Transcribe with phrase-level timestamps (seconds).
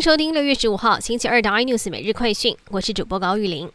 [0.00, 3.70] 收听六月十五号星期二的 iNews 每日快讯，我是主播高玉玲。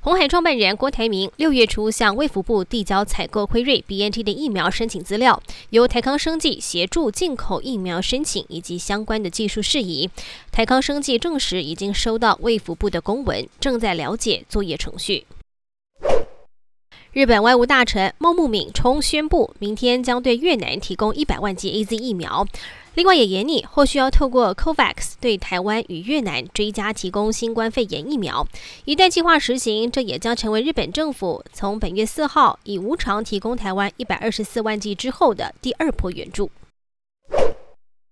[0.00, 10.08] 红海创办人郭台铭六月初向卫福部递交采购辉瑞 BNT 的疫苗申请资料，由台康生技协助进口疫苗申请以及相关的技术事宜。
[10.52, 15.26] 台康生技证实已经收到卫福部的公文，正在了解作业程序。
[17.12, 22.46] 日本外务大臣茂木敏充宣布，明天将对越南提供一百万剂 A Z 疫苗。
[22.96, 28.48] 另外也严厉后续要透过 COVAX 对台湾与越南追加提供新冠肺炎疫苗。
[28.86, 36.50] 一旦计划实行，这也将成为日本政府从本月四号以无偿提供台湾一百二十四万剂之后的第二波援助。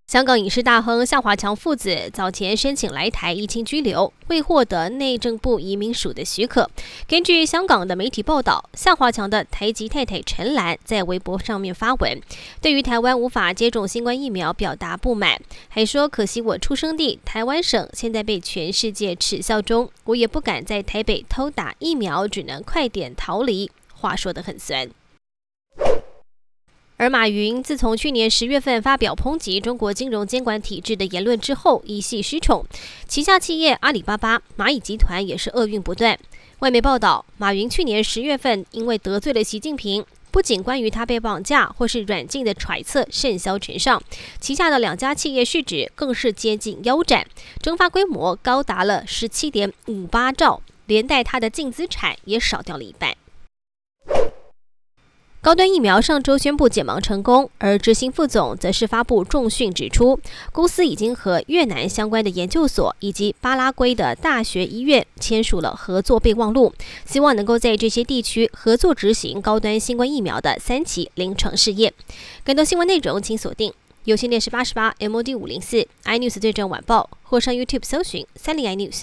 [0.06, 6.70] 香港影视大亨向华强父子早前申请来台疫情居留，未获得内政部移民署的许可。
[7.08, 12.20] 根据香港的媒体报道，向华强的台籍太太陈兰在微博上面发文，
[12.60, 24.90] 对于台湾无法接种新冠疫苗表达不满，还说：“可惜我出生地台湾省现在被全世界耻笑中，我也不敢在台北偷打疫苗，只能快点逃离。”话说得很酸。
[26.96, 32.64] 而马云自从去年十月份发表抨击中国金融监管体制的言论之后，一系失宠，
[33.08, 36.16] 旗下企业阿里巴巴、蚂蚁集团也是厄运不断。
[36.60, 44.00] 外媒报道，马云去年十月份因为得罪了习近平，不仅关于他被绑架或是软禁的揣测甚嚣尘上，
[44.38, 47.26] 旗下的两家企业市值更是接近腰斩，
[47.60, 53.16] 蒸发规模高达了十七点五八兆，连带他的净资产也少掉了一半。
[55.44, 60.18] 高端疫苗上周宣布解盲成功，而执行副总则是发布重讯，指出
[60.52, 66.72] 公司已经和越南相关的研究所以及巴拉圭的大学医院签署了合作备忘录，
[67.04, 71.92] 希望能够在这些地区合作执行高端新冠疫苗的三期临床试验。
[72.42, 73.70] 更多新闻内容请锁定
[74.04, 79.02] 有线电视八十八 MOD 五零四 iNews 最正晚报，或上 YouTube 搜寻三零 iNews。